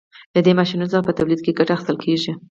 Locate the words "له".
0.33-0.39